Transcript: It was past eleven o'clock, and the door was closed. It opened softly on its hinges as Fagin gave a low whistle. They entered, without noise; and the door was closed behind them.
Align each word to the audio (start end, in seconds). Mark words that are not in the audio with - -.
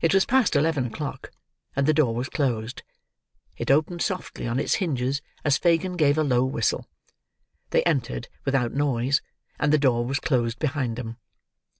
It 0.00 0.14
was 0.14 0.24
past 0.24 0.54
eleven 0.54 0.86
o'clock, 0.86 1.32
and 1.74 1.84
the 1.84 1.92
door 1.92 2.14
was 2.14 2.28
closed. 2.28 2.84
It 3.56 3.72
opened 3.72 4.00
softly 4.00 4.46
on 4.46 4.60
its 4.60 4.74
hinges 4.74 5.20
as 5.44 5.58
Fagin 5.58 5.96
gave 5.96 6.16
a 6.16 6.22
low 6.22 6.44
whistle. 6.44 6.88
They 7.70 7.82
entered, 7.82 8.28
without 8.44 8.72
noise; 8.72 9.20
and 9.58 9.72
the 9.72 9.78
door 9.82 10.06
was 10.06 10.20
closed 10.20 10.60
behind 10.60 10.94
them. 10.94 11.16